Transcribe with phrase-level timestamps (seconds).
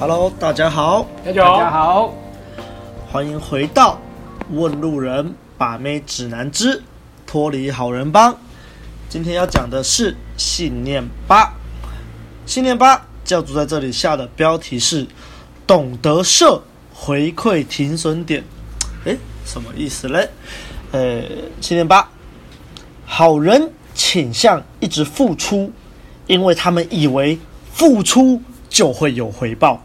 [0.00, 2.14] Hello，大家好，大家好，
[3.12, 4.00] 欢迎回到
[4.56, 6.82] 《问路人把妹指南之
[7.26, 8.32] 脱离好人帮》。
[9.10, 11.52] 今天要讲的是信念八。
[12.46, 15.06] 信念八教主在这里下的标题是
[15.68, 16.62] “懂得设
[16.94, 18.42] 回馈停损点”。
[19.04, 20.30] 诶，什么意思嘞？
[20.92, 21.20] 呃，
[21.60, 22.08] 信念八，
[23.04, 25.70] 好人倾向一直付出，
[26.26, 27.38] 因为他们以为
[27.70, 29.82] 付出就会有回报。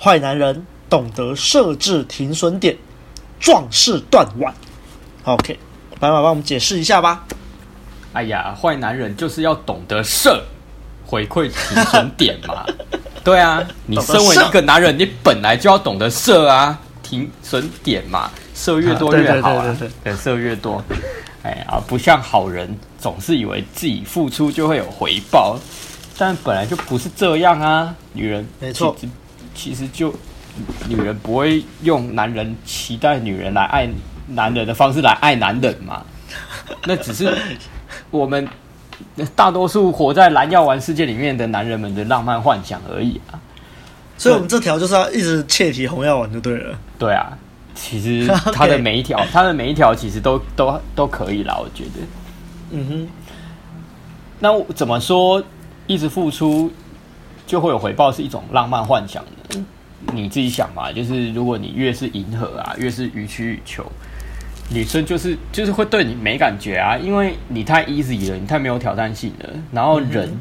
[0.00, 2.76] 坏男人懂得设置停损点，
[3.40, 4.54] 壮士断腕。
[5.24, 5.58] OK，
[5.98, 7.24] 白马帮我们解释一下吧。
[8.12, 10.42] 哎呀，坏男人就是要懂得设
[11.04, 12.64] 回馈停损点嘛。
[13.24, 19.76] 对啊，你身为一个男人，你本来就要懂得设啊，停损点嘛，设越多越好啊。
[20.02, 20.82] 对，设越多。
[21.42, 25.58] 哎呀，不像好人总是以为自己付出就会有回报，
[26.16, 27.94] 但本来就不是这样啊。
[28.12, 28.96] 女人，没错。
[29.58, 30.14] 其实就
[30.88, 33.88] 女人不会用男人期待女人来爱
[34.28, 36.04] 男人的方式来爱男人嘛？
[36.86, 37.36] 那只是
[38.12, 38.46] 我们
[39.34, 43.34] 大多数活在蓝药丸世界里面的男人们的浪漫幻想而已啊！
[44.16, 46.78] 所以，我们这条就是要一直切题红药丸就对了。
[46.96, 47.36] 对啊，
[47.74, 51.90] 其实 它的每一条，它的每一条其实都都都可以啦，我觉得。
[52.70, 53.08] 嗯哼。
[54.38, 55.42] 那怎么说？
[55.88, 56.70] 一直付出
[57.46, 59.24] 就会有回报，是一种浪漫幻想。
[60.12, 63.84] 你自己想嘛，就是如果你越是迎合啊，越是予取予求，
[64.70, 69.50] 女生就是就是会对你没感觉啊，因为你太 easy 了，你太没有挑战性了。
[69.72, 70.38] 然后人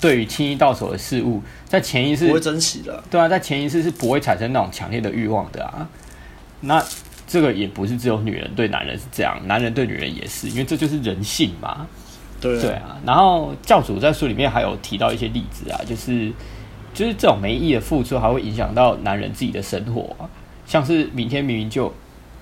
[0.00, 5.88] 对于轻易到手的事物，在潜意识不会珍惜的，对啊，在潜意识是不会产生那种强烈的欲望的啊。
[6.60, 6.84] 那
[7.26, 11.86] 这个也不是只有女人对男人是这样，男人对女人也是，因为这就是人性嘛。
[12.40, 12.98] 对对啊。
[13.06, 16.30] 然后教主在书里面还有提到一些例子啊，就是。
[16.98, 20.26] 就是这种没意义的付出，还会影响到男人自己的生活啊。
[20.66, 21.94] 像是明天明明就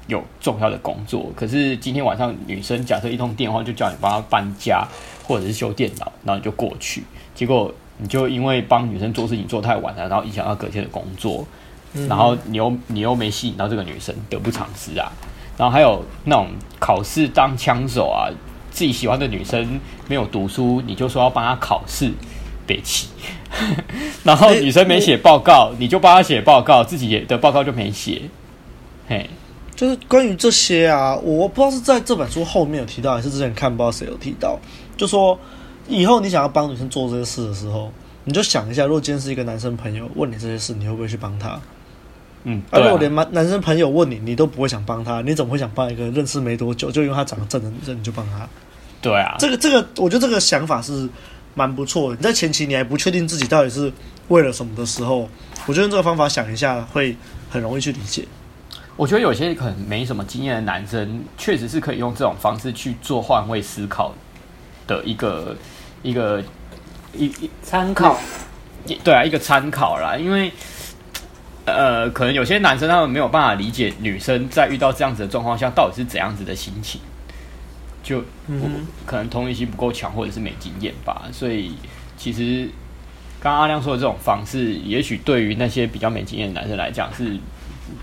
[0.06, 4.88] 有重要的工作，可是今天晚上女生假设一通电话就叫你帮她搬家
[5.24, 11.46] 或者是修电脑，然后你就过去，结果你就因为帮女生做事情做太晚了，然后影响到隔天的工作，
[12.08, 15.12] 然后你又你又没吸引到这个女生，得不偿失啊。
[15.58, 16.48] 然后还有那种
[16.80, 18.32] 考试当枪手啊，
[18.70, 19.78] 自己喜欢的女生
[20.08, 22.10] 没有读书，你就说要帮她考试。
[22.66, 23.08] 北七，
[24.24, 28.22] 然后女生没写报告，欸、你就帮她写报告，自己的报告就没写。
[29.08, 29.30] 嘿，
[29.74, 34.58] 就是关于这些啊，我不知道是在这本书后面有提到，还是之前看不知道谁有提到，
[34.96, 35.38] 就说
[35.88, 37.92] 以后你想要帮女生做这些事的时候，
[38.24, 41.60] 你就想一下，如果今天是一个男生朋友问你这些事，你会不会去帮他？
[42.42, 48.48] 嗯，啊、如果连男男生朋友问你，你都不会想帮他，你怎么会想帮一个认识没多久就因为他长得正的女生你就帮他？
[49.00, 51.08] 对啊，这个这个，我觉得这个想法是。
[51.56, 52.16] 蛮不错的。
[52.16, 53.92] 你在前期你还不确定自己到底是
[54.28, 55.28] 为了什么的时候，
[55.66, 57.16] 我觉得这个方法想一下会
[57.50, 58.24] 很容易去理解。
[58.96, 64.14] 我觉得有些可能没什么经验的男生，确实是可以用这种方式去做换位思考
[64.86, 65.56] 的一个
[66.02, 66.42] 一个
[67.12, 68.18] 一一参考。
[69.02, 70.16] 对啊，一个参考啦。
[70.16, 70.52] 因为
[71.64, 77.00] 呃，可能有些男生他们没有办法理解女生在遇到这样子的状况下到底是怎样子的心情。
[78.06, 78.70] 就我
[79.04, 81.72] 可能同理心不够强，或者是没经验吧，所以
[82.16, 82.70] 其实
[83.40, 87.36] 刚刚阿亮说的这种方式，也许对于那些比较没经验的男生来讲是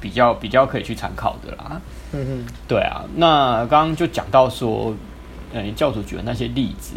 [0.02, 1.82] 比较比较可以去参考的啦。
[2.12, 3.06] 嗯哼，对啊。
[3.16, 4.94] 那刚刚就讲到说，
[5.54, 6.96] 嗯，教主举的那些例子，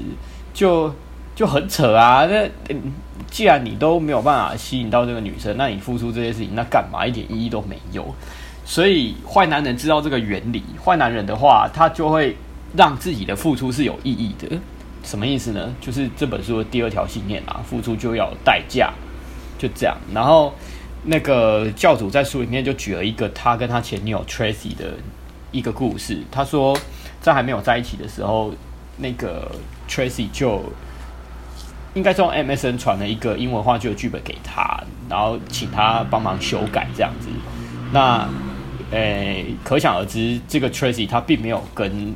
[0.52, 0.92] 就
[1.36, 2.26] 就很扯啊。
[2.26, 2.50] 那
[3.30, 8.04] 既然你都没有办法吸引到这个女生，那你付出这些事情，那干嘛一点意义都没有？
[8.64, 12.36] 所以坏男人知道这个原理，坏男人的话，他就会。
[12.76, 14.58] 让自己的付出是有意义的，
[15.02, 15.74] 什么意思呢？
[15.80, 18.92] 就是这本书的第二条信念啊，付出就要代价，
[19.58, 19.96] 就这样。
[20.12, 20.52] 然后
[21.04, 24.94] 那个教主在书里面就举了一个他跟他前女友 Tracy 的
[25.52, 26.22] 一个故事。
[26.30, 26.76] 他说，
[27.20, 28.52] 在还没有在一起的时候，
[28.98, 29.50] 那个
[29.88, 30.62] Tracy 就
[31.94, 37.28] 应该是用 MSN 传了一个英文话剧的剧本给他，然后请他帮忙修改这样子。
[37.92, 38.28] 那
[38.90, 42.14] 诶，可想而知，这个 Tracy 他并没有跟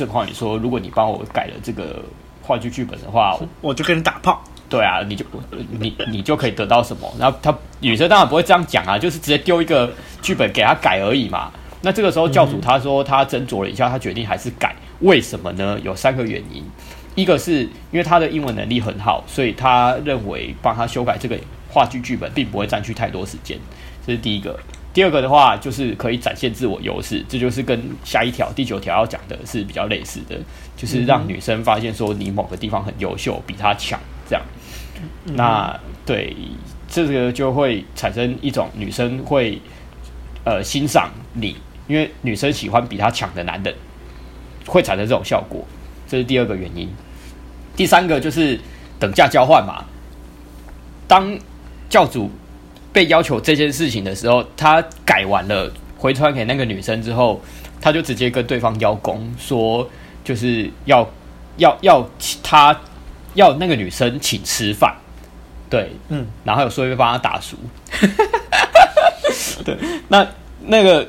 [0.00, 2.02] 这话你说，如果你帮我改了这个
[2.42, 4.42] 话剧剧本的话，我就跟你打炮。
[4.66, 5.26] 对啊，你就
[5.78, 7.12] 你你就可以得到什么？
[7.18, 9.92] 然后他女生当然不会这样讲啊，就是直接丢一个
[10.22, 11.50] 剧本给他改而已嘛。
[11.82, 14.74] 那这个时候教主他说他斟酌了一下，他决定还是改。
[15.00, 15.78] 为什么呢？
[15.84, 16.64] 有三个原因。
[17.14, 21.38] 一个是因为他的英文能力很好，所以他认为帮他修改这个
[21.68, 23.58] 话剧剧本并不会占据太多时间。
[24.06, 24.58] 这是第一个。
[24.92, 30.36] 第二个的话，就是可以展现自我优势，这就是跟下一条第九条要讲的是比较类似的，
[30.76, 33.98] 就是让女生发现说你某个地方很优秀，比她强
[34.28, 34.44] 这样。
[35.34, 36.36] 那对，
[36.88, 39.60] 这个就会产生一种女生会
[40.44, 41.56] 呃欣赏你，
[41.86, 43.72] 因为女生喜欢比她强的男人，
[44.66, 45.64] 会产生这种效果，
[46.08, 46.88] 这是第二个原因。
[47.76, 48.58] 第三个就是
[48.98, 49.84] 等价交换嘛。
[51.06, 51.38] 当
[51.88, 52.30] 教主
[52.92, 57.40] 被要求这件事情的时候，他改完了回传给那个女生之后，
[57.80, 59.88] 他就直接跟对方邀功，说
[60.24, 61.08] 就是要
[61.56, 62.08] 要要
[62.42, 62.78] 他
[63.34, 64.94] 要那个女生请吃饭。
[65.68, 67.56] 对，嗯，然后有说会帮他打输，
[69.64, 69.76] 对，
[70.08, 70.26] 那
[70.66, 71.06] 那个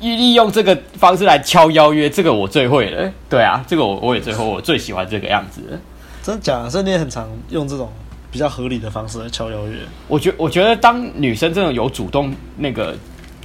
[0.00, 3.10] 利用这个方式来敲邀约，这个我最会了。
[3.30, 5.80] 对啊，这个我我也最会，我最喜欢这个样子。
[6.22, 6.68] 真的假的？
[6.68, 7.90] 所以你也很常用这种
[8.32, 9.78] 比较合理的方式来敲邀约。
[10.08, 12.96] 我觉我觉得当女生真的有主动那个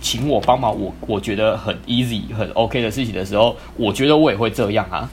[0.02, 5.08] 请我帮忙，我我觉得很 easy 很 OK 的事情的时候，我觉得我也会这样啊，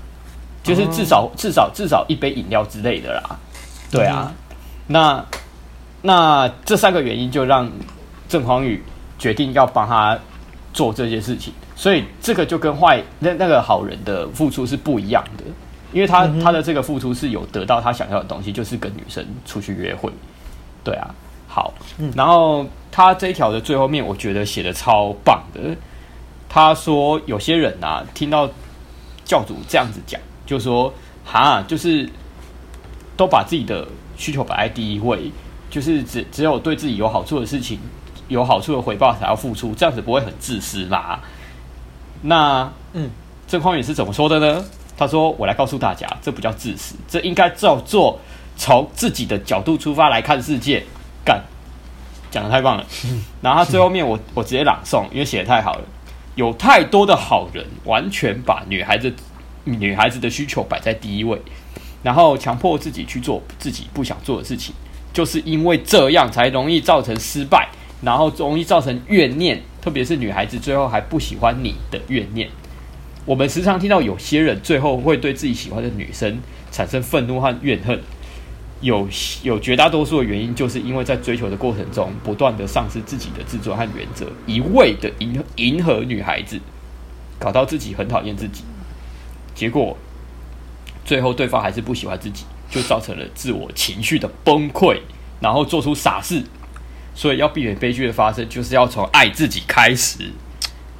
[0.62, 3.38] 就是至少、嗯、至少至少一杯饮料之类的啦。
[3.91, 4.56] 对啊，嗯、
[4.87, 5.26] 那。
[6.06, 7.67] 那这三个原因就让
[8.29, 8.82] 郑匡宇
[9.19, 10.19] 决定要帮他
[10.75, 15.44] 做这件事情，所以这个就跟坏那那个好人的付出是不一样的，
[15.94, 20.12] 因为他他的这个付出是有得到他想要的东西，就是跟女生出去约会。
[20.82, 21.08] 对啊，
[21.49, 21.73] 好，
[22.14, 25.75] 然后他这一条的最后面，我觉得写的超棒的。
[26.49, 28.46] 他说有些人啊，听到
[29.25, 30.93] 教主这样子讲，就说
[31.25, 32.06] 哈，就是
[33.17, 33.87] 都把自己的
[34.17, 35.31] 需求摆在第一位。
[35.70, 37.81] 就是只只有对自己有好处的事情，
[38.29, 41.19] 有好处的回报才要付出，这样子不会很自私啦。
[42.23, 43.11] 那嗯，
[43.49, 44.64] 郑匡宇是怎么说的呢？
[44.96, 48.19] 他说：“我来告诉大家，这不叫自私，这应该叫做
[48.56, 50.85] 从自己的角度出发来看世界。”
[51.25, 51.43] 干，
[52.31, 52.87] 讲的太棒了。
[53.43, 55.82] 然后他最后面我我直接朗诵，因为写的太好了。
[56.37, 59.14] 有太多的好人完全把女孩子
[59.64, 61.40] 女孩子的需求摆在第一位，
[62.02, 64.75] 然后强迫自己去做自己不想做的事情。
[65.12, 67.69] 就是因为这样才容易造成失败，
[68.02, 72.50] 然后容易造成怨念，特别是女孩子最后还不喜欢你的怨念。
[73.25, 76.38] 我们时常听到有些人最后会对自己喜欢的女生
[76.71, 78.00] 产生愤怒和怨恨，
[78.81, 79.09] 有
[79.43, 86.61] 有绝大多数的原因，就是因为在追求的过程中不断的丧失自己的自尊和原则，一味的迎迎合女孩子，
[87.38, 88.62] 搞到自己很讨厌自己，
[89.55, 89.97] 结果
[91.05, 92.44] 最后对方还是不喜欢自己。
[92.71, 94.99] 就造成了自我情绪的崩溃，
[95.38, 96.43] 然后做出傻事，
[97.15, 100.32] 所以要避免悲剧的发生，就是要从爱自己开始。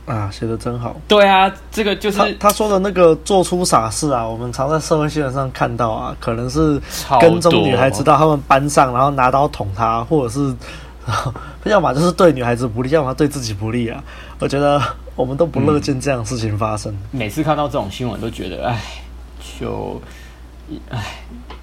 [0.07, 0.95] 啊，写的真好。
[1.09, 6.81] 对啊，这个就是他，他说的那个做出傻事啊，我们常在社会新闻上看到啊，可能是
[7.21, 10.55] 跟踪女孩子到他们班上，然后拿刀捅她，或者是
[11.65, 14.03] 要么就是对女孩子不利，要么对自己不利啊。
[14.39, 14.81] 我觉得
[15.17, 16.93] 我们都不乐见这样的事情发生。
[16.93, 18.81] 嗯，每次看到这种新闻，都觉得哎，
[19.61, 20.01] 就
[20.91, 21.03] 哎。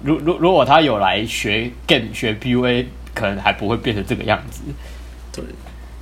[0.04, 4.62] 如如如果他有来学 game 学 PUA，可能还不会变成这个样子。
[5.30, 5.44] 对，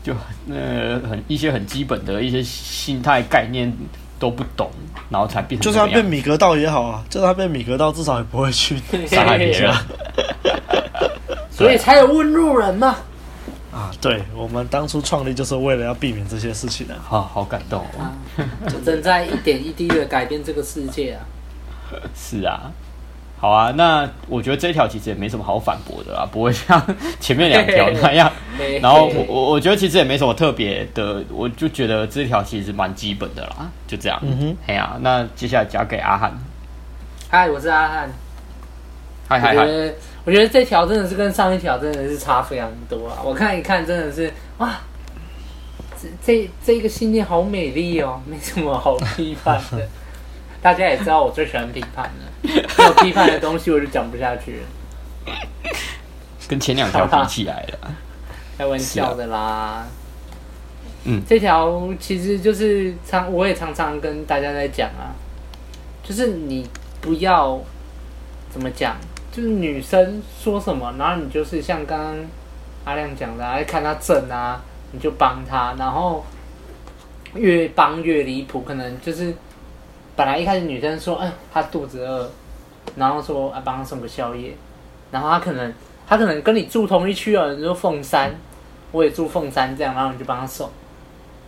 [0.02, 0.14] 就
[0.48, 3.72] 呃很一些很基本的一些心态概念
[4.18, 4.70] 都不懂，
[5.08, 5.70] 然后才变成。
[5.70, 8.76] 就算他变米格道也好啊，就算他变米格道，至少也不会去
[9.06, 9.74] 伤害别人。
[11.50, 12.96] 所以才有问路人嘛。
[13.72, 16.94] 啊，对，我们当初创立就是为了要避免这些事情的。
[17.02, 18.12] 好好感动哦，啊，
[18.68, 21.22] 就正在一点一滴的改变这个世界啊。
[22.14, 22.72] 是啊。
[23.40, 26.78] 好啊，那我觉得这一条其实也没什么好反驳的啦，不会像
[27.18, 28.30] 前面两条那样。
[28.82, 34.18] 然后我我我觉得其实也没什么特别的，我就觉得这条其实蛮基本的啦，就这样。
[34.22, 36.30] 嗯哼，哎呀、啊，那接下来交给阿汉。
[37.30, 38.10] 嗨，我是阿汉。
[39.26, 39.64] 嗨嗨嗨！
[40.24, 43.22] 我觉得这条真的是跟上一条真的是差非常多啊！
[43.24, 44.78] 我看一看，真的是哇，
[45.96, 49.88] 这这这个信念好美丽哦，没什么好批判的。
[50.62, 52.12] 大家也知道我最喜欢批判了。
[52.42, 55.34] 没有批判的东西，我就讲不下去了。
[56.48, 57.90] 跟前两条比起来了，
[58.58, 59.86] 开玩笑的啦。
[61.04, 65.12] 嗯，这条其实就是常，我也常常跟大家在讲啊，
[66.02, 66.66] 就是你
[67.00, 67.58] 不要
[68.50, 68.96] 怎么讲，
[69.30, 72.16] 就是女生说什么，然后你就是像刚刚
[72.84, 74.60] 阿亮讲的，爱看她正啊，
[74.92, 76.24] 你就帮她，然后
[77.34, 79.34] 越帮越离谱，可能就是。
[80.20, 82.30] 本来一开始女生说，哎，她肚子饿，
[82.94, 84.54] 然后说，啊，帮她送个宵夜，
[85.10, 85.72] 然后她可能，
[86.06, 88.30] 她可能跟你住同一区啊，你说凤山，
[88.92, 90.68] 我也住凤山，这样，然后你就帮她送，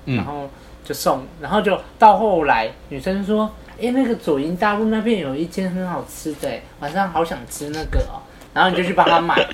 [0.07, 0.49] 然后
[0.83, 6.49] 就送，然后就到后来，女生说，哎，那个左营大路那边有一间很好吃的，
[6.81, 8.25] 晚上好想吃那个哦，
[8.55, 9.47] 然后你就去帮她买，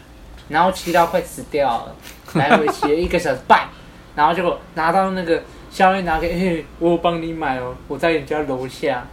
[0.49, 1.95] 然后骑到快死掉了，
[2.35, 3.67] 来回骑了一个小时半，
[4.15, 5.43] 然后结果拿到那个。
[5.71, 9.07] 宵夜拿给， 嘿，我帮你买哦，我在你家楼下，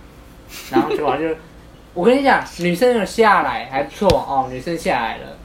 [0.71, 1.27] 然后就完就，
[1.93, 5.37] 我跟你讲，女生有下来还不错哦，女生下来了，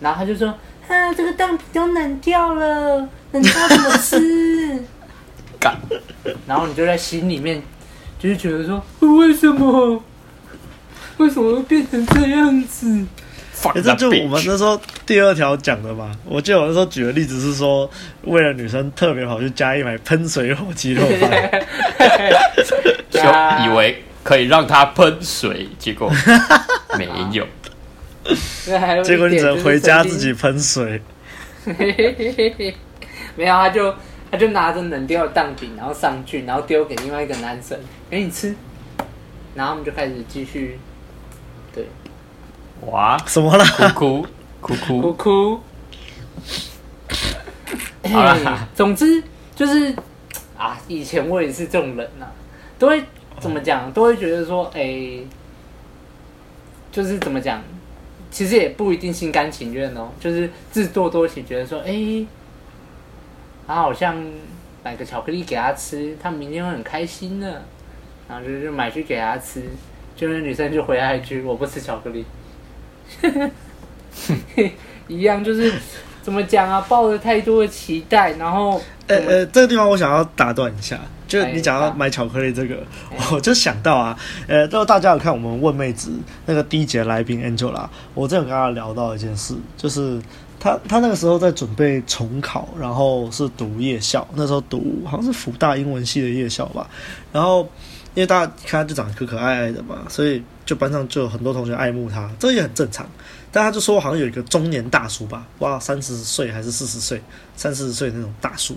[0.00, 0.48] 然后他就说，
[0.88, 4.84] 啊，这个蛋饼都冷掉了，难掉怎么吃？
[5.60, 5.76] 干，
[6.46, 7.62] 然后你就在心里面，
[8.18, 10.02] 就是觉得说，为什么？
[11.18, 13.06] 为什么会变成这样子？
[13.74, 16.10] 也是就我们那时候第二条讲的嘛。
[16.24, 17.90] 我记得我那时候举的例子是说，
[18.22, 21.30] 为了女生特别跑去加一买喷水火鸡肉饭，
[23.10, 23.20] 就
[23.64, 26.10] 以为可以让她喷水，结果
[26.98, 27.46] 没有。
[29.02, 31.00] 结果你只能回家自己喷水。
[33.34, 33.94] 没有，他就
[34.30, 37.78] 他就拿着冷掉的蛋饼，然后上去，然后丢给另外一个男生，
[38.10, 38.54] 给你吃。
[39.54, 40.78] 然后我们就开始继续。
[41.74, 41.86] 对，
[42.86, 43.64] 哇，什么了？
[43.94, 44.26] 哭
[44.60, 45.60] 哭哭哭哭哭。
[48.10, 49.22] 好了，总之
[49.54, 49.94] 就是
[50.58, 52.32] 啊，以前我也是这种人呐、啊，
[52.78, 53.02] 都会
[53.38, 55.26] 怎么讲，都会觉得说，哎、欸，
[56.90, 57.62] 就是怎么讲，
[58.30, 62.26] 其实也不一定心甘情愿哦，就是自作多情，觉得说，哎、欸，
[63.66, 64.20] 他好像
[64.82, 67.62] 买个巧克力给他吃，他明天会很开心呢，
[68.28, 69.62] 然后就就买去给他吃。
[70.14, 72.24] 就是女生就回来一句：“我不吃巧克力。”
[75.08, 75.72] 一样就是
[76.22, 76.84] 怎么讲啊？
[76.88, 82.76] 抱着太多的期待，然后呃呃，这个地方我想要打断一下，就你讲到买巧克力这个，
[83.32, 86.12] 我就想到啊，呃，如果大家有看我们问妹子
[86.46, 90.20] 那个第一节来宾 Angela，我真有跟她聊到一件事，就是
[90.60, 96.88] 她她那个时候在准备重考，然后是读夜校，那时候读好像是福大英文系的夜校吧，
[97.32, 97.68] 然后。
[98.14, 103.08] 因为大家看他就长得可可爱爱的嘛，所以就班上就有很多同学爱慕他，这也很正常。
[103.50, 107.22] 但他就说好像有一个中年大叔吧，哇，三十岁还是四十岁，
[107.56, 108.76] 三四十岁那种大叔，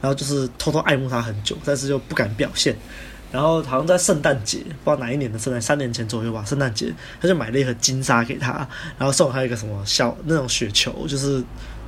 [0.00, 2.76] 然后就是偷偷爱慕他很久，但是又不敢表现。
[3.30, 8.66] 然后好像在圣诞节，不知道哪一年的圣诞，三年前左右吧，圣诞节他就买了一盒金沙给他，
[8.98, 11.42] 然后送他一个什么小那种雪球，就是。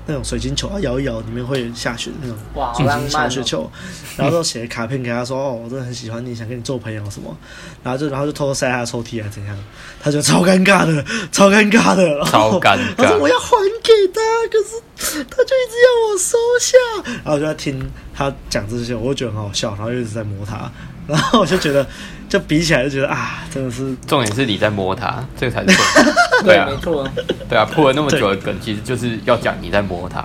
[0.07, 2.37] 那种水晶球啊，摇一摇，里面会下雪的那种
[2.75, 3.71] 水晶小雪球，
[4.17, 7.37] 然后就写卡片给他说：“哦，我真的很喜欢你，想跟你做朋友什么。”
[7.85, 9.57] 然后就然后就偷偷塞他的抽屉啊，怎样？
[10.03, 12.95] 他就超尴尬的， 超尴尬的，超尴尬。
[12.97, 16.77] 他说：“我要还给他，可是他就一直要我收下。”
[17.25, 20.71] 然后我就在听他讲这些，我就觉得很好笑，然后又一直在摸他，
[21.07, 21.87] 然后我就觉得。
[22.33, 26.15] 就比起来就觉得啊，真的是重点是你在摸他，这个才是重点。
[26.43, 27.07] 对啊，没错。
[27.47, 30.25] 对啊，铺了那么久的梗，其实就是要讲你在摸他。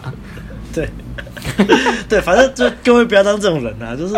[0.74, 0.88] 对，
[2.08, 4.16] 对，反正就各位不要当这种人啊，就是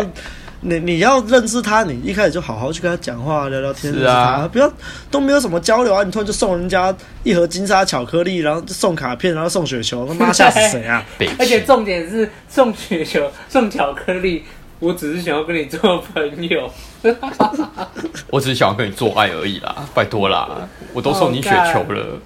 [0.60, 3.92] 你你要认识他，你一开始就好好去跟他讲话聊聊天。
[3.92, 4.72] 是啊，不要
[5.10, 6.94] 都没有什么交流啊，你突然就送人家
[7.24, 11.04] 一盒金沙巧克力，然后就送卡片，然后送雪球，他妈 吓死谁啊！
[11.40, 14.44] 而且重点是送雪球、送巧克力。
[14.80, 16.68] 我只是想要跟你做朋友，
[18.30, 22.18] 我只是想要跟你做爱而已啦，拜托啦，我都送你雪球了，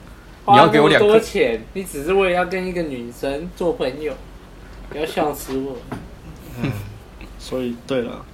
[0.46, 1.60] 你要给我两多钱？
[1.72, 4.14] 你只是为了要跟一个女生做朋友，
[4.88, 5.76] 不要笑死我。
[6.62, 6.70] 嗯，
[7.40, 8.24] 所以对了，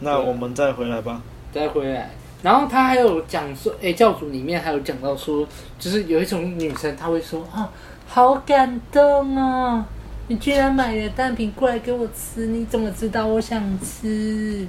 [0.00, 1.20] 那我们再回来吧，
[1.52, 2.10] 再回来。
[2.42, 5.46] 然后他还有讲说，哎、欸，教主里面还有讲到说，
[5.78, 7.68] 就是有一种女生，她会说啊，
[8.06, 9.84] 好感动哦。
[10.28, 14.66] 你居然买了蛋饼过来给我吃，你怎么知道我想吃？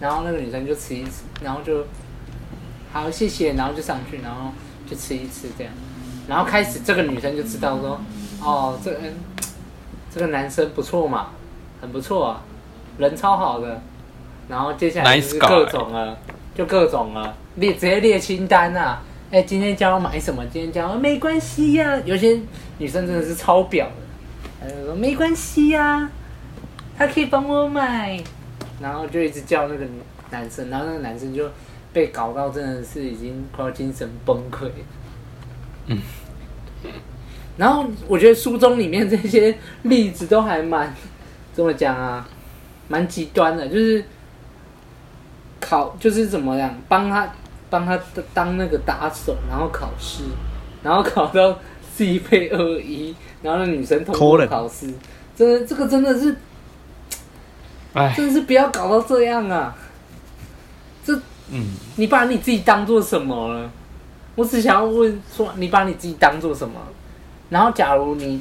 [0.00, 1.86] 然后那个女生就吃一吃，然后就
[2.92, 4.50] 好谢谢，然后就上去，然后
[4.88, 5.72] 就吃一吃这样，
[6.26, 8.00] 然后开始这个女生就知道说，
[8.42, 8.98] 哦，这个
[10.12, 11.28] 这个男生不错嘛，
[11.80, 12.42] 很不错啊，
[12.98, 13.80] 人超好的。
[14.48, 16.18] 然后接下来就是各种了，
[16.54, 20.44] 就各种了，列直接列清单啊，哎，今天叫我买什么？
[20.52, 22.02] 今天叫我没关系呀、啊。
[22.04, 22.40] 有些
[22.78, 24.05] 女生真的是超婊的。
[24.60, 26.10] 他就说没关系呀、啊，
[26.96, 28.22] 他可以帮我买，
[28.80, 29.86] 然后就一直叫那个
[30.30, 31.48] 男生，然后那个男生就
[31.92, 34.70] 被搞到真的是已经快要精神崩溃。
[35.86, 35.98] 嗯，
[37.56, 40.94] 然后我觉得书中里面这些例子都还蛮
[41.52, 42.26] 怎么讲啊，
[42.88, 44.04] 蛮极端的，就是
[45.60, 47.32] 考就是怎么样帮他
[47.70, 47.98] 帮他
[48.34, 50.24] 当那个打手，然后考试，
[50.82, 51.58] 然后考到
[51.96, 53.14] C 配二一。
[53.42, 54.92] 然后那女生通过考试，
[55.36, 56.36] 真的这个真的是，
[57.92, 59.76] 哎，真的是不要搞到这样啊！
[61.04, 61.14] 这，
[61.50, 63.70] 嗯，你把你自己当做什么了？
[64.34, 66.80] 我只想要问说，你把你自己当做什么？
[67.50, 68.40] 然后，假如你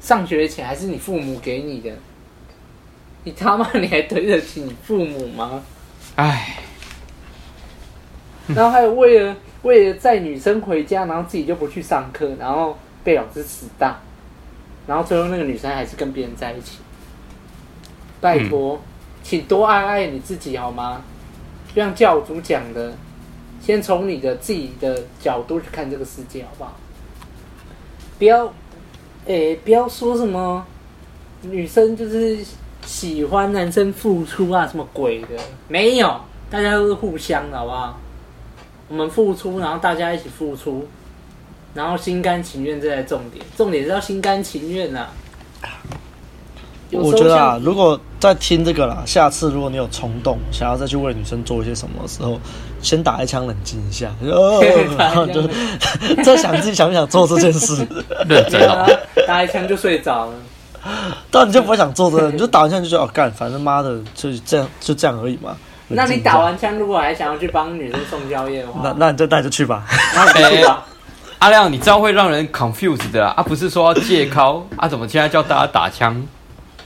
[0.00, 1.90] 上学的钱还是你父母给你的，
[3.24, 5.62] 你他妈你还对得起你父母吗？
[6.14, 6.58] 哎，
[8.48, 13.96] 然后还有为了为了载女生回家，然后自己就不去上课，然后被老师迟到。
[14.86, 16.78] 然后最后那个女生还是跟别人在一起，
[18.20, 18.80] 拜托，
[19.22, 21.02] 请多爱爱你自己好吗？
[21.68, 22.92] 就像教主讲的，
[23.60, 26.74] 先从你的自己的角度去看这个世界好不好？
[28.18, 28.52] 不要
[29.28, 30.66] 哎、不要说什么
[31.42, 32.38] 女生就是
[32.84, 35.28] 喜欢男生付出啊，什么鬼的，
[35.68, 38.00] 没有，大家都是互相的，好不好？
[38.90, 40.84] 我们付出，然后大家一起付出，
[41.74, 45.06] 然后心甘情愿，这才重点，重点是要心甘情愿呐、
[45.62, 45.68] 啊。
[46.90, 52.36] 我觉得啊，如果在听这个啦，下次如果你有冲动想要再去为女生做一些什么的时候，
[52.82, 54.60] 先打一枪冷静一下， 哦、
[54.98, 55.48] 然后就
[56.24, 57.86] 再想自己想不想做这件事。
[58.28, 60.34] 对，打一枪就睡着了。
[61.30, 65.56] 当然你就不会想做这个，你就打完枪就觉得哦干，反正妈的就这样就这样而已嘛。
[65.90, 69.84] 那你打完枪，如果还想要去帮女生送宵夜的话，那那你就带着去吧。
[70.34, 70.64] 欸、
[71.40, 76.14] 阿亮，你知道会让人 confused 的啊，啊不是说要戒靠啊，怎么现在叫大家打枪？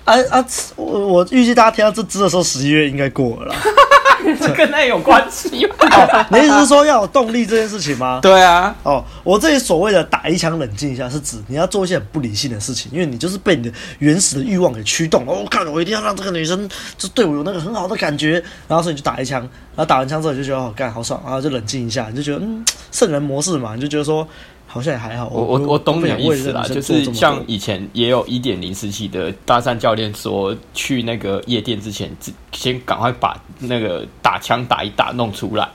[0.04, 0.44] 啊啊！
[0.76, 3.56] 我我预计大家听到这支的时候，十一月应该过了啦。
[4.40, 5.74] 这跟那有关系吗？
[5.80, 8.20] 哦，你意思是说要有动力这件事情吗？
[8.22, 8.74] 对啊。
[8.82, 15.32] 哦，我这里所谓的打一枪冷静一下，是指你要做一些很不理性的事情，因为你就是被你的原始的欲望给驱动了。
[15.32, 24.26] 我、哦、看我一定要让这个女生就对我有那个很好的感觉，然后所以你就打一枪，然后打完枪之后你就觉得好干好爽，然后就冷静一下，你就觉得嗯圣人模式嘛，你就觉得说。
[24.74, 32.10] 好像也还好，我我我懂你的意思啦，就是像以前也有一点零时期的搭讪教练说，去那个夜店之前，
[32.50, 35.68] 先赶快把那个打枪打一打弄出来，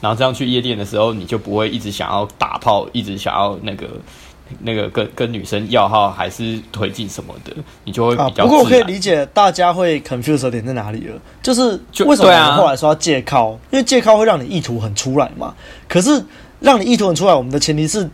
[0.00, 3.86] 然后这样去夜店的时候，你就不会一直想要打炮，一直想要那个
[4.60, 7.52] 那个跟跟女生要号还是推进什么的，
[7.84, 8.44] 你就会比较。
[8.44, 15.54] 不过我可以理解大家会 confuse 的点在哪里了，就是为什么后来说要借靠，因为借靠会让你意图很出来嘛，
[15.86, 16.24] 可是
[16.58, 18.08] 让你意图很出来，我们的前提是。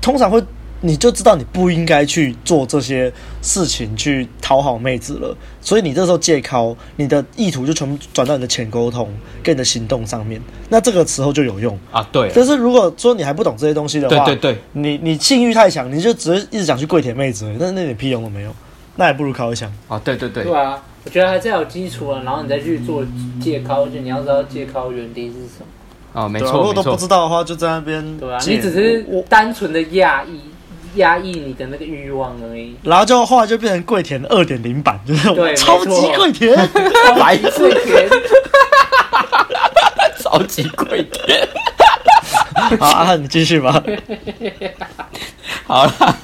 [0.00, 0.42] 通常会，
[0.80, 3.12] 你就知道你不应该去做这些
[3.42, 9.08] 事情去讨好妹子了，所以你这时候戒尻，你的意图就全部转到你的浅沟通
[9.42, 12.06] 跟你的行动上面，那这个时候就有用啊。
[12.12, 18.54] 对，但是如果说你还不懂这些东西的话，对对对，你你性欲太强，你就只是一直想去跪舔妹子，但是那点屁用都没有，
[18.96, 19.98] 那还不如靠一枪啊。
[20.04, 23.04] 对对对，对啊，我觉得还是要有基础啊，然后你再去做
[23.40, 25.66] 借靠，就你要知道借靠原理是什么。
[26.16, 28.18] 哦，没错，如果都不知道的话，就在那边。
[28.18, 30.40] 对啊，你只是单纯的压抑、
[30.98, 32.74] 压抑你的那个欲望而已。
[32.82, 36.56] 然后就后来就变成跪舔二点零版，就是对超级跪舔，
[37.18, 38.08] 白跪舔，
[40.18, 41.46] 超级跪舔。
[42.80, 43.84] 好啊，你继续吧。
[45.68, 46.16] 好了，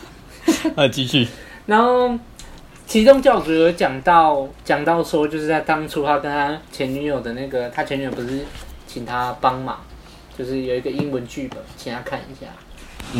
[0.74, 1.28] 那继续。
[1.66, 2.18] 然后，
[2.86, 8.40] 其中教主有讲到，讲到说，就是在当初他跟他前女友的那个，他前女友不是。
[8.92, 9.80] 请他帮忙，
[10.36, 12.46] 就是有一个英文剧本，请他看一下。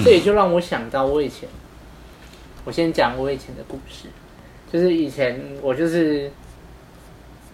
[0.05, 1.49] 这也就让我想到我以前，
[2.65, 4.09] 我先讲我以前的故事，
[4.71, 6.31] 就是以前我就是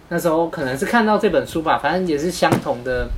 [0.09, 3.09] 那时候可能是看到这本书吧，反正也是相同的，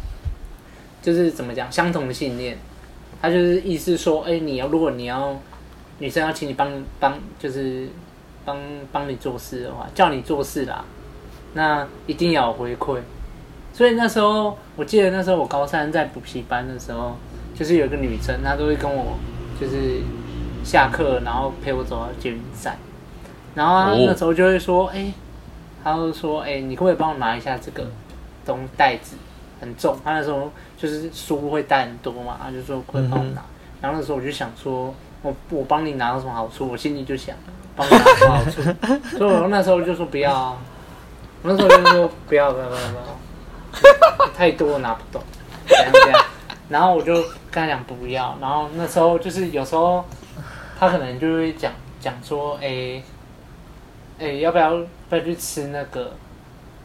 [1.02, 2.56] 就是怎么讲，相同的信念。
[3.22, 5.36] 他就是意思说，哎，你要如果你要
[5.98, 7.88] 女生要请你帮帮，就是
[8.46, 8.58] 帮
[8.92, 10.86] 帮你做事的话，叫你做事啦，
[11.54, 13.00] 那一定要有回馈。
[13.73, 17.15] 所以那时候，我记得那时候我高三在补习班的时候，
[17.55, 19.17] 就是有一个女生，她都会跟我，
[19.60, 20.01] 就是
[20.63, 22.77] 下课然后陪我走到捷运站，
[23.55, 25.13] 然后她那时候就会说，哎、欸，
[25.84, 27.89] 她就说，哎、欸，你可不可以帮我拿一下这个
[28.45, 29.15] 东袋子，
[29.60, 29.97] 很重。
[30.03, 33.41] 她那时候就是书会带很多嘛，她就说可以帮我拿。
[33.81, 36.67] 然后那时候我就想说，我我帮你拿到什么好处？
[36.67, 37.36] 我心里就想，
[37.75, 38.62] 帮你拿有什么好处？
[39.17, 40.57] 所以我那时候就说不要啊，
[41.41, 43.11] 我那时候就说不要不要不要不要。
[44.36, 45.21] 太多拿不动，
[46.69, 47.13] 然后我就
[47.49, 50.03] 跟他讲不要，然后那时候就是有时候
[50.79, 53.03] 他可能就会讲讲说，哎、欸，
[54.19, 54.71] 哎、要不要
[55.10, 56.12] 不要去吃那个？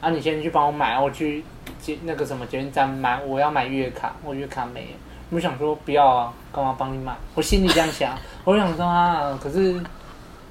[0.01, 1.45] 啊，你先去帮我买，我去
[1.81, 4.97] 接那个什么捷运站买，我要买月卡，我月卡没了，
[5.31, 7.17] 我想说不要啊，干嘛帮你买？
[7.35, 9.73] 我心里这样想，我想说啊，可是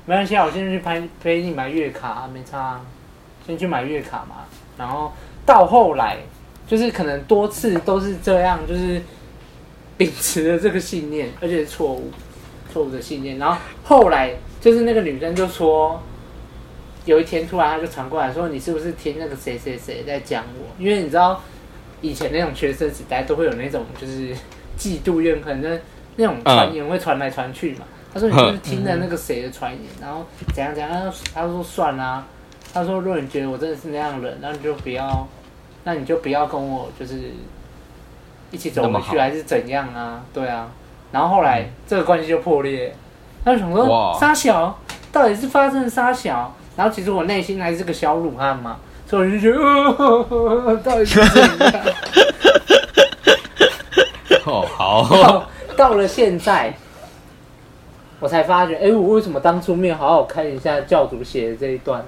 [0.05, 2.81] 没关系啊，我现在去陪陪你买月卡啊，没差啊，
[3.45, 4.45] 先去买月卡嘛，
[4.77, 5.11] 然后。
[5.45, 6.17] 到后来，
[6.67, 9.01] 就是可能多次都是这样，就是
[9.97, 12.11] 秉持了这个信念，而且是错误、
[12.73, 13.37] 错误的信念。
[13.37, 16.01] 然后后来，就是那个女生就说，
[17.05, 21.39] 有一天突然她就传过来说：“你是不是听那个谁谁谁在讲我？”因为你知道，
[22.01, 24.35] 以前那种学生时代都会有那种就是
[24.77, 25.79] 嫉妒怨恨，那
[26.15, 27.85] 那种传言会传来传去嘛。
[28.13, 30.89] 他说：“你就是听了那个谁的传言，然后怎样怎样。”
[31.33, 32.25] 他说：“算啦。”
[32.75, 35.25] 他说：“如果你觉得我真的是那样的人，那你就不要，
[35.85, 37.31] 那你就不要跟我就是
[38.51, 40.21] 一起走回去，还是怎样啊？
[40.33, 40.69] 对啊。
[41.13, 42.93] 然后后来、嗯、这个关系就破裂。
[43.45, 44.77] 他就想说，杀小
[45.09, 46.53] 到底是发生了杀小？
[46.75, 51.73] 然后其实我内心还是个小鲁汉嘛，所以我就觉得，呃、 到底是怎样？
[54.47, 55.49] 哦，好。
[55.77, 56.73] 到了现在，
[58.19, 62.03] 我才发觉，哎、欸，我为什么当初没有好好看一下教主写的这一段？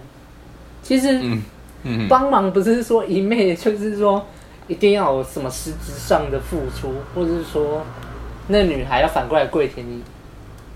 [0.88, 1.42] 其实，嗯
[1.84, 4.26] 嗯，帮忙不是说一昧，就是说
[4.70, 7.84] 一定要有什么实质上的付出，或者是说
[8.48, 10.02] 那女孩要反过来跪舔你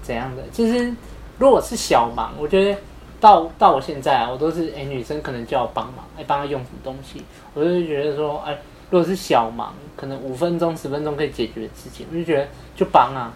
[0.02, 0.44] 怎样的？
[0.52, 0.94] 其实，
[1.40, 2.78] 如果是小忙，我觉得
[3.22, 8.52] 到到我现在啊，我都是哎、欸，女生可能叫我帮忙，哎，帮她用什么东西，我就觉得说，哎，
[8.90, 12.46] 如果是小忙，可能五分钟、十分钟可以解决的事情，我就觉得
[12.76, 13.32] 就帮啊，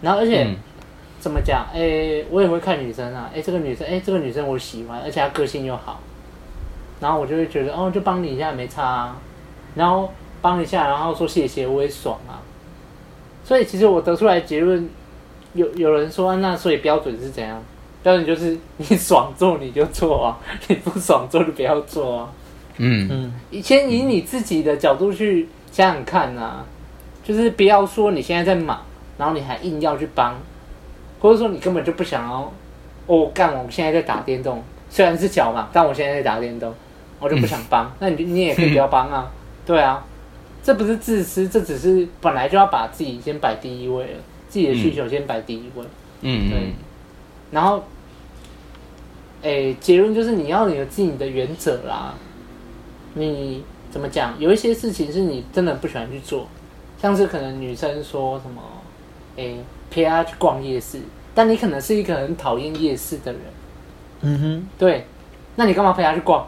[0.00, 0.44] 然后而且。
[0.44, 0.54] 嗯
[1.22, 1.66] 怎么讲？
[1.70, 3.28] 哎、欸，我也会看女生啊。
[3.30, 6.00] 哎、欸，这个女生，哎、欸，这个女生我喜欢，而且她个性又好，
[7.00, 9.16] 然后我就会觉得，哦，就帮你一下没差啊。
[9.74, 12.42] 然后帮一下，然后说谢谢，我也爽啊。
[13.44, 14.88] 所以其实我得出来结论，
[15.54, 17.62] 有有人说，那所以标准是怎样？
[18.02, 22.28] 标准就是你爽做你就做啊， 你不爽做就不要做啊。
[22.78, 26.64] 嗯嗯，以前以你自己的角度去想想看啊，
[27.22, 28.80] 就是不要说你现在在忙，
[29.18, 30.34] 然后你还硬要去帮。
[31.20, 32.50] 或者说你根本就不想要，
[33.04, 33.54] 哦，干！
[33.54, 36.72] 我现在在打电动，虽然是脚嘛，但我现在在打电动，
[37.20, 37.86] 我就不想帮。
[37.86, 39.30] 嗯、那你你也可以不要帮啊，
[39.64, 40.04] 对啊，
[40.62, 45.84] 这不是自私，这只是本来就要把自己先摆第一位了，自己的需求先摆第一位。
[46.22, 46.72] 嗯，对。
[47.52, 47.84] 然后，
[49.42, 52.14] 哎，结论就是你要有自己的原则啦。
[53.14, 54.34] 你怎么讲？
[54.40, 56.48] 有一些事情是你真的不喜欢去做，
[57.00, 58.62] 像是可能女生说什么，
[59.36, 59.54] 哎。
[59.92, 61.00] 陪她去逛夜市，
[61.34, 63.40] 但你可能是一个很讨厌夜市的人。
[64.20, 65.04] 嗯哼，对，
[65.56, 66.46] 那你干嘛陪她去逛？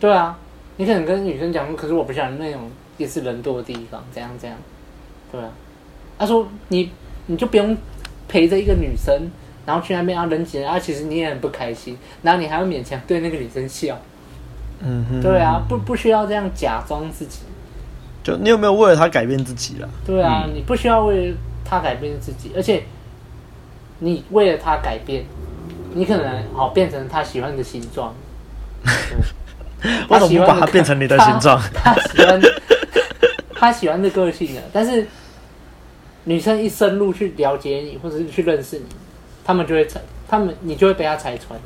[0.00, 0.36] 对啊，
[0.78, 2.62] 你可能跟女生讲说，可是我不喜欢那种
[2.96, 4.58] 也是人多的地方，怎样怎样。
[5.30, 5.50] 对啊，
[6.18, 6.90] 他说你
[7.26, 7.76] 你就不用
[8.26, 9.30] 陪着一个女生，
[9.64, 13.96] 然后去那边啊人挤人啊，其实你也很不开心，然后你还要勉强对那个女生笑。
[14.80, 17.40] 嗯哼，对啊，不不需要这样假装自己。
[18.24, 19.88] 就你有没有为了他改变自己了？
[20.06, 21.34] 对啊，嗯、你不需要为。
[21.62, 22.82] 他改变自己，而且
[24.00, 25.24] 你为了他改变，
[25.94, 28.12] 你可能好变成他喜欢的形状。
[30.08, 31.60] 为什么不把它变成你的形状？
[31.74, 32.40] 他喜欢
[33.54, 35.06] 他喜欢的个性的，但是
[36.24, 38.86] 女生一深入去了解你，或者是去认识你，
[39.44, 41.58] 他们就会拆，他们你就会被他拆穿。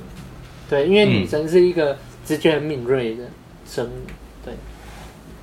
[0.69, 3.25] 对，因为女生是一个直觉很敏锐的
[3.69, 3.91] 生物。
[4.45, 4.55] 对，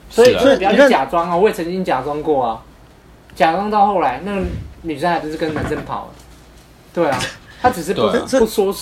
[0.10, 1.36] 所以所以不要去假装啊！
[1.36, 2.64] 我也曾经假装过啊。
[3.36, 4.42] 假装到后来，那个
[4.82, 6.14] 女生还不是跟男生跑了？
[6.94, 7.20] 对啊，
[7.62, 8.76] 她只是不、啊、不说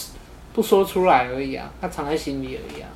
[0.54, 2.90] 不说出来而已啊，她藏在心里而已啊。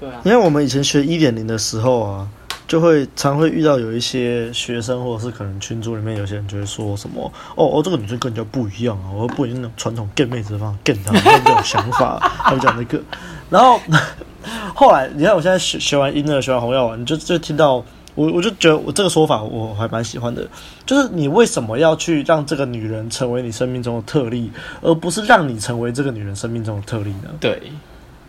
[0.00, 2.28] 对啊，因为我们以前学一点零的时候啊，
[2.66, 13.00] 就会常会遇到有一些学生，或者是可能群组里面有些人就会说什么：“哦哦，这个女生跟人家不一样啊，我不一定那种传统 gay 妹子的方法 gay 她，没有这种想法。”他们讲那个，
[13.50, 13.80] 然后
[14.74, 17.84] 后来你看，我现在学学完音乐，学完红药丸，你就就听到。
[18.14, 20.44] 我我就觉得我这个说法我还蛮喜欢的，
[20.84, 24.50] 就是你为什么要去让这个女人成为你生命中的特例，
[24.82, 27.30] 而不是让你成为这个女人生命中的特例呢？
[27.38, 27.62] 对。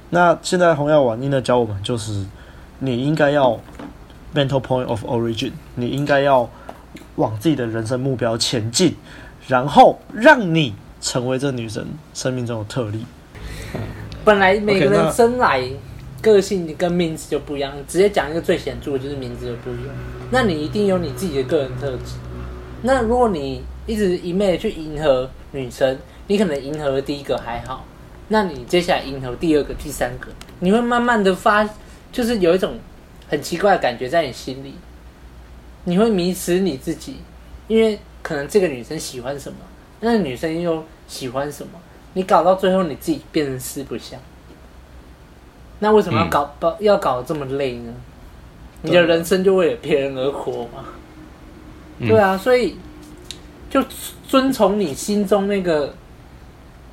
[0.10, 2.26] 那现在红药丸应该教我们，就是
[2.80, 3.60] 你应该要
[4.34, 6.50] mental point of origin，你应该要
[7.16, 8.96] 往自己的人生目标前进，
[9.48, 13.06] 然后让你成为这女人生命中的特例。
[14.24, 15.70] 本来每个人生来。
[16.22, 19.96] 个性跟名字就不一样，直接讲一个最显著的，就是名字就不一样。
[20.32, 22.16] 那你一定有你自己的个人特质。
[22.82, 27.86] 那如果你一直一昧的去迎合女生，你可能迎合第一个还好，
[28.30, 30.28] 那你接下来迎头第二个、第三个，
[30.60, 31.68] 你会慢慢的发，
[32.12, 32.80] 就是有一种
[33.28, 34.74] 很奇怪的感觉在你心里，
[35.84, 37.18] 你会迷失你自己，
[37.68, 39.58] 因为可能这个女生喜欢什么，
[40.00, 41.74] 那个女生又喜欢什么，
[42.14, 44.20] 你搞到最后你自己变成四不像。
[45.80, 47.94] 那为什么要搞、嗯、要搞得这么累呢？
[48.82, 50.86] 你的人生就为了别人而活嘛？
[52.00, 52.78] 嗯、对啊，所以
[53.70, 53.84] 就
[54.28, 55.94] 遵从你心中那个，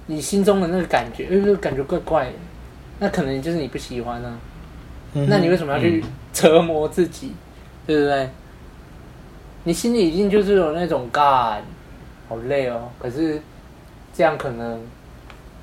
[0.06, 2.32] 你心中的那个感觉，因为感觉怪怪的，
[2.98, 4.32] 那可能就是你不喜欢啊。
[5.14, 7.28] 嗯、那你为什么要去折磨自己？
[7.28, 7.34] 嗯、
[7.86, 8.30] 对不对？
[9.64, 11.62] 你心里已经就是有那种干，
[12.28, 12.88] 好累哦。
[13.00, 13.40] 可是
[14.14, 14.80] 这样可能，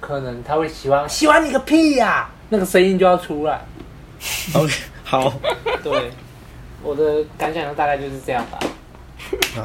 [0.02, 2.30] 可能他会喜欢，喜欢你个屁呀、啊！
[2.50, 3.62] 那个声音就要出来。
[4.54, 5.34] OK，好。
[5.84, 6.12] 对，
[6.82, 8.60] 我的感想大概就是这样吧。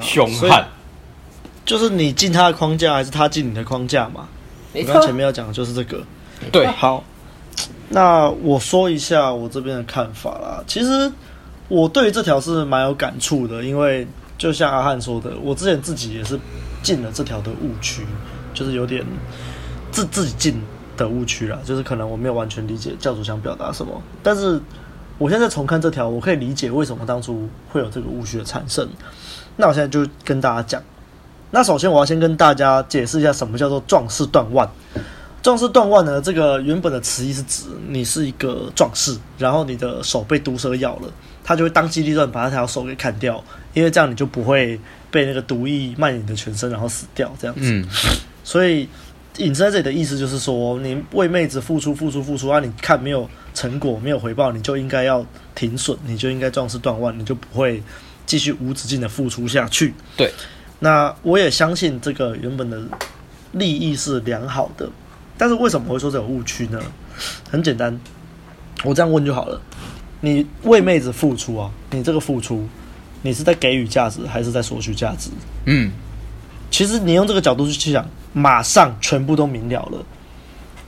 [0.01, 0.67] 凶悍，
[1.65, 4.29] 就是你进他的框架，还是他进你的框架嘛？
[4.75, 6.03] 我刚前面要讲的就是这个。
[6.53, 7.05] 对，好。
[7.89, 10.63] 那我说一下我这边的看法啦。
[10.67, 11.11] 其实
[11.69, 16.39] 我对于这条是蛮有感触的，因为就像阿汉说的，我之前自己也是
[16.83, 18.07] 进了这条的误区，
[18.55, 19.05] 就是有点
[19.91, 20.61] 自自己进。
[20.99, 24.61] 的误区啦，就是可能我没有完全理解教主想表达什么，但是
[25.17, 28.89] 我现在重看这条，我可以理解为什么当初会有这个误区的产生。
[29.55, 30.83] 那我现在就跟大家讲，
[31.51, 34.69] 那首先我要先跟大家解释一下什么叫做壮士断腕。
[35.41, 41.09] 壮士断腕呢，这个原本的词义是指你是一个壮士，然后你的手被毒蛇咬了，
[41.45, 44.79] 他就会当机立断把那条手给砍掉，因为这样你就不会
[45.11, 47.63] 被那个毒液蔓延你的全身，然后死掉这样子。
[47.63, 47.87] 嗯，
[48.43, 48.89] 所以
[49.37, 57.81] 隐身在这里的意思就是说，你为妹子付出付出付出啊，你看没有成果没有回报，你就应该要停损，你就应该壮士断腕，你就不会
[58.27, 59.95] 继续无止境的付出下去。
[60.17, 60.31] 对，
[60.81, 62.81] 那我也相信这个原本的
[63.53, 64.89] 利益是良好的。
[65.37, 66.81] 但是为什么会说这有误区呢？
[67.51, 67.99] 很简单，
[68.85, 69.61] 我这样问就好了。
[70.21, 72.69] 你为妹子付出啊，你这个付出，
[73.23, 75.31] 你是在给予价值还是在索取价值？
[75.67, 75.93] 嗯，
[76.73, 80.05] 其实你用这个角度去想，马上全部都明了了。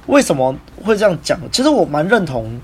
[0.06, 1.38] 为什么会这样讲？
[1.52, 2.60] 其实我蛮认同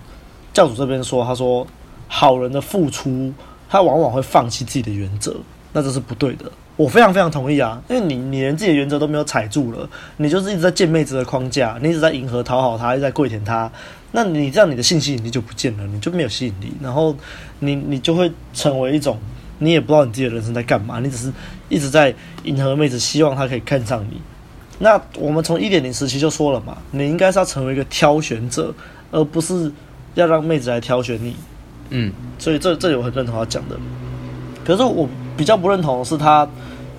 [0.53, 1.65] 教主这边说，他说
[2.09, 3.33] 好人的付出，
[3.69, 5.37] 他往往会放弃自己的原则，
[5.73, 6.51] 那这是不对的。
[6.77, 13.71] 我非常非常同意啊，因为你你连自己的原则都没有踩住了，你就是一直在见妹子的框架，你一直在迎合讨好她，一直在跪舔她，
[14.13, 17.17] 那你这样你的性吸引力就不见了，你就没有吸引力，然后
[17.61, 19.19] 你你就会成为一种
[19.59, 21.33] 你也不知道你自己的人生在干嘛，你只是
[21.71, 24.21] 一直在迎合妹子，希望她可以看上你。
[24.79, 28.75] 那我们从一点零时期就说了嘛，你应该是要成为一个挑选者，
[29.11, 29.73] 而不是
[30.15, 31.35] 要让妹子来挑选你。
[31.89, 33.77] 嗯，所以这这里我很认同他讲的，
[34.63, 36.49] 可是我比较不认同的是他。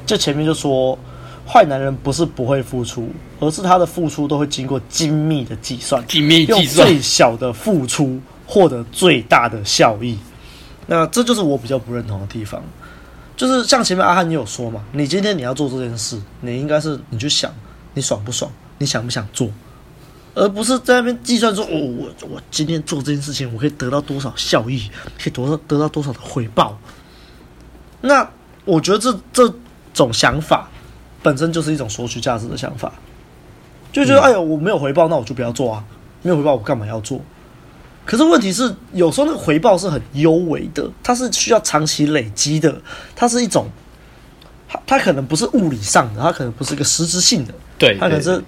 [0.05, 0.97] 这前面就说，
[1.45, 3.09] 坏男人不是不会付出，
[3.41, 10.17] 而是他的付出都会经过精密的计算，精密计算，用最小的付出获得最大的效益。
[10.85, 12.63] 那这就是我比较不认同的地方，
[13.35, 17.53] 就是像前面阿汉你有说嘛，你今天你要做这件事，你应该是你去想
[17.93, 19.49] 你爽不爽，你想不想做，
[20.35, 24.89] 而不是在那边计算说，哦，我我今天做这件事情，我可以得到多少效益，
[25.21, 26.79] 可以得到得到多少的回报。
[28.01, 28.29] 那
[28.65, 29.53] 我觉得这这。
[29.93, 30.69] 种想法
[31.23, 32.93] 本身就是一种索取价值的想法，
[33.91, 35.83] 就觉得哎呦，我没有回报，那我就不要做啊，
[36.21, 37.19] 没有回报，我干嘛要做？
[38.05, 42.79] 可是问题是，有时候那个回报是很优微的，它是需要长期累积的，
[43.15, 43.65] 它是一种，
[44.69, 48.39] 它它可能不是物理上的，它可能不是一个实质性的，对，它可能是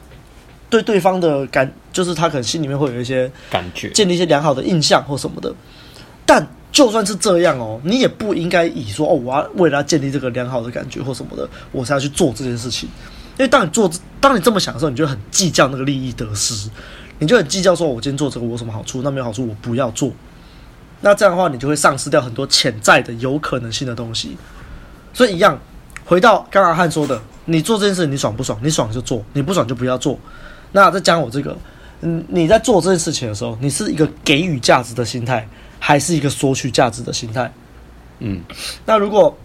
[0.69, 0.83] 对。
[0.83, 5.51] 对方的感，就是他可能心里面会有一些感觉，建立一些良好的印象或什么的，
[6.27, 6.47] 但。
[6.71, 12.87] 就算是这样哦，你也不应该以说哦，我要为了要建立这个良好的感觉或什么的，我才要去做这件事情。
[13.37, 16.69] 因为当你做，当你这么想的时候，你就很计较那个利益得失，
[17.17, 19.01] 你就很计较说，我今天做这个我有什么好处？
[19.01, 20.11] 那没有好处，我不要做。
[21.01, 24.37] 那这样的话，你就会丧失掉很多潜在的有可能性的东西。
[25.13, 25.57] 所以一样，
[26.05, 28.59] 回到刚刚汉说的，你做这件事你爽不爽？
[28.61, 30.19] 你爽就做，你不爽就不要做。
[30.73, 31.57] 那再讲我这个，
[32.01, 35.47] 嗯，你在做这件事情的时候，你是一个给予价值的心态。
[35.79, 37.51] 还是一个索取价值的心态，
[38.19, 38.43] 嗯，
[38.85, 39.35] 那如果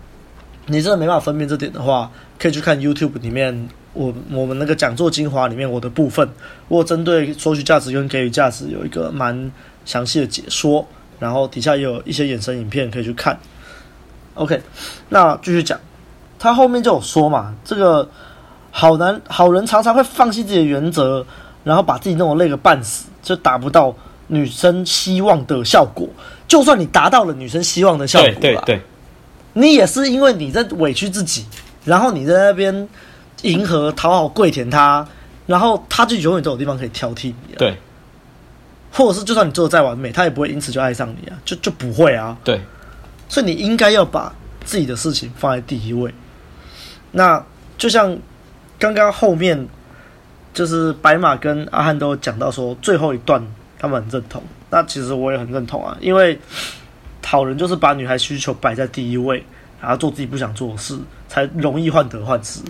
[0.66, 6.28] 你真的没办法分辨这点的话，可以去看 YouTube 里面我我们那个讲座精华里面我的部分，
[6.68, 9.50] 我针对索取价值跟给予价值有一个蛮
[9.84, 10.86] 详细的解说，
[11.20, 13.38] 然后底下也有一些衍生影片可以去看。
[14.34, 14.60] OK，
[15.10, 15.78] 那继续讲，
[16.38, 18.08] 他后面就有说嘛，这个
[18.72, 21.24] 好男好人常常会放弃自己的原则，
[21.62, 23.94] 然后把自己弄得累个半死，就达不到。
[24.28, 26.08] 女生希望的效果，
[26.48, 28.80] 就算你达到了女生希望的效果，对对对，
[29.52, 31.44] 你也是因为你在委屈自己，
[31.84, 32.88] 然后你在那边
[33.42, 35.06] 迎合、讨好、跪舔他，
[35.46, 37.76] 然后他就永远都有地方可以挑剔你，啊对，
[38.90, 42.58] 或者是就算你做的再完美，他也不会因此就爱上你啊，就就不会啊，对，
[43.28, 44.34] 所以你应该要把
[44.64, 46.12] 自己的事情放在第一位。
[47.12, 47.44] 那
[47.76, 48.16] 就像
[48.78, 49.68] 刚刚后面，
[50.54, 53.46] 就是白马跟阿汉都讲到说最后一段。
[53.78, 56.38] 他们很认同，那其实我也很认同啊，因为
[57.24, 59.44] 好人就是把女孩需求摆在第一位，
[59.80, 62.60] 然后做自己不想做的事，才容易患得患失。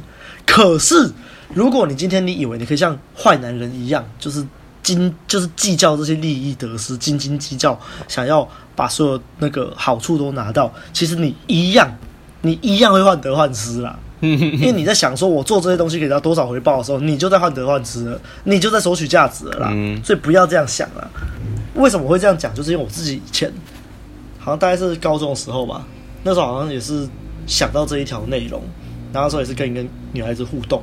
[0.47, 1.12] 可是，
[1.53, 4.47] 如果你今天你以为你可以像坏男人一样，就是
[4.83, 11.93] 斤就是计较这些利益得失，斤斤计较，想要把所有那个好处都拿到，其实你一样，
[12.43, 13.99] 你一样会患得患失啦。
[14.20, 19.68] 因为你在想说，我做这些东西给他多少回报的时候，你就在患得患失了，你就在索取价值了啦。
[20.03, 21.11] 所以不要这样想了。
[21.74, 22.55] 为什么我会这样讲？
[22.55, 23.53] 就是因为我自己以前
[24.38, 25.87] 好像大概是高中的时候吧，
[26.22, 27.07] 那时候好像也是
[27.46, 28.62] 想到这一条内容，
[29.12, 30.83] 然后那时候也是跟一个女孩子互动，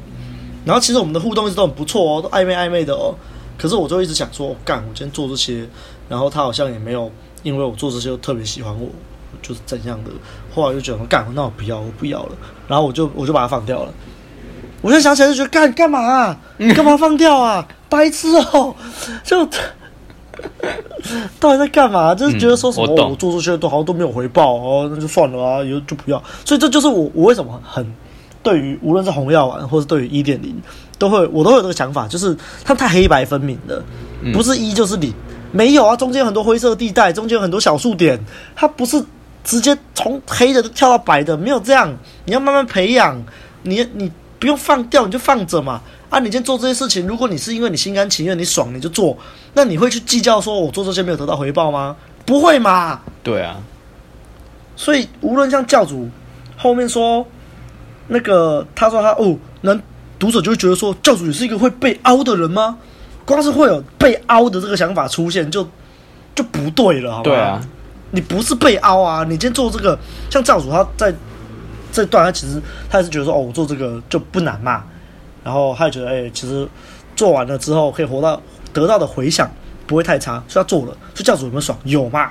[0.65, 3.15] 然后其实我们的互动一直都很不错哦，都暧昧暧昧的哦。
[3.58, 5.65] 可是我就一直想说，干，我今天做这些，
[6.10, 7.12] 然后他好像也没有
[7.44, 8.89] 因为我做这些就特别喜欢我。
[9.41, 10.12] 就是怎样的，
[10.54, 12.32] 后来就觉得干，那我不要，我不要了，
[12.67, 13.94] 然后我就我就把它放掉了。
[14.82, 16.38] 我就想起来就觉得干干嘛啊？
[16.58, 17.67] 你干嘛放掉啊？
[17.88, 18.76] 白痴哦！
[19.24, 19.46] 就
[21.39, 22.15] 到底在干嘛？
[22.15, 26.22] 就是觉得说什么、嗯、我，我做出去的都好像都没有回报哦，那就算了啊，以后就不要。
[26.44, 27.86] 所以这就是我我为什么很
[28.41, 30.60] 对于无论是红药丸或是对于一点零，
[30.98, 33.84] 都会我都有这个想法，就是它太黑白分明了，
[34.34, 35.13] 不是一就是零，
[35.52, 38.20] 没有啊，中间有很多灰色地带，中间有很多小数点，
[38.56, 39.04] 它不是
[39.43, 41.91] 直接从黑的跳到白的，没有这样，
[42.25, 43.21] 你要慢慢培养，
[43.63, 45.82] 你你不用放掉，你就放着嘛。
[46.10, 49.17] 啊，你今天做这些事情，如果你是因为你心甘情愿，你爽你就做，
[49.54, 51.95] 那你会去计较说我做这些没有得到回报吗？
[52.25, 52.99] 不会嘛？
[53.23, 53.58] 对啊。
[54.75, 56.10] 所以无论像教主
[56.58, 57.25] 后面说
[58.08, 59.73] 那个，他说他哦，那
[60.19, 62.77] 读者就会觉得说教主也是一个会被凹的人吗？
[63.23, 65.65] 光是会有被凹的这个想法出现，就
[66.36, 67.23] 就不对了，好吧？
[67.23, 67.62] 对啊。
[68.12, 69.97] 你不是被凹啊，你今天做这个，
[70.30, 71.13] 像教主他在
[71.91, 74.84] 这段，他其实他也是觉得说哦，我做这个就不难嘛。
[75.43, 76.67] 然后他也觉得，哎、欸，其实
[77.15, 78.39] 做完了之后可以活到
[78.71, 79.50] 得到的回响
[79.88, 80.88] 不会太差，所以他做了。
[81.15, 81.78] 所以教主有没有爽？
[81.84, 82.30] 有嘛？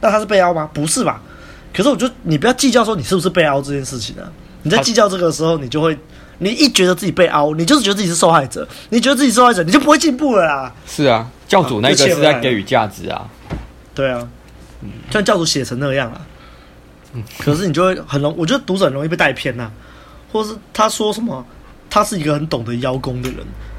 [0.00, 0.68] 那他是被凹吗？
[0.74, 1.22] 不是吧？
[1.72, 4.30] 可是我觉得你不要计较说你是不是被凹这件事情啊。
[4.62, 5.98] 你在计较这个时候，你就会，
[6.38, 8.66] 你一觉得自己被凹，你就是觉得自己是受害者。
[8.90, 10.74] 你觉得自己受害者，你就不会进步了啦。
[10.86, 13.26] 是啊，教主那个是在给予价值啊。
[13.94, 14.28] 对啊，
[15.10, 16.20] 像教主写成那个样啊。
[17.38, 19.72] 可是你就会很容，我觉得读者很容易被带偏呐、啊，
[20.32, 21.44] 或是他说什么。
[21.92, 23.38] 他是一个很懂得邀功的人，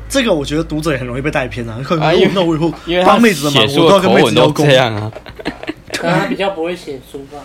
[0.09, 1.79] 这个我觉得读者也很容易被带偏啊。
[1.81, 2.69] 可能那我以后
[3.05, 5.09] 帮妹子的忙，我都要跟妹子邀功这样啊。
[5.97, 7.39] 可能他比较不会写书吧？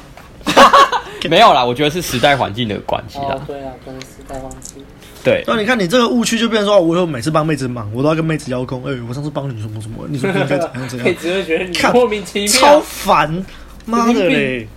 [1.30, 3.40] 没有啦，我觉得是时代环境的关系啦。
[3.46, 4.84] 对啊，跟时代环境。
[5.26, 5.44] 对。
[5.46, 8.82] 那你看你这个误区就变成说，我以后每次帮妹子忙，我都要跟妹子邀功。
[8.86, 11.06] 哎，我上次帮你什么什么，你说应该怎样怎样？
[11.06, 13.44] 妹子会觉得你莫名其妙，超烦，
[13.84, 14.68] 妈的嘞！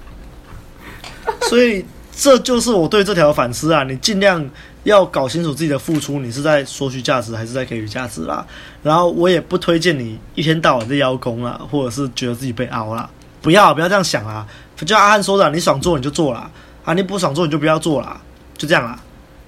[1.48, 1.86] 所以
[2.16, 4.50] 这就是我对这条反思啊，你尽量。
[4.84, 8.44] 要搞清楚自己的付出，你是在索取价值还是在给予价值啦？
[8.82, 13.08] 然后我也不推荐你一天到晚在邀功啦，或者是觉得自己被凹啦。
[13.42, 16.50] 不要不要这样想啦，就像阿汉说的，你爽做你就做啦，
[16.86, 18.20] 啊你不爽做你就不要做啦，
[18.58, 18.98] 就这样啦。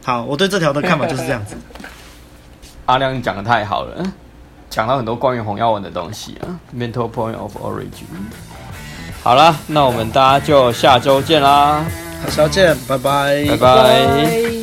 [0.03, 1.55] 好，我对这条的看法就是这样子。
[2.87, 4.03] 阿亮你讲的太好了，
[4.69, 6.59] 讲到很多关于红药丸的东西啊。
[6.75, 8.05] Mental point of origin。
[9.23, 11.85] 好了，那我们大家就下周见啦，
[12.29, 14.60] 下周见，拜拜，拜拜。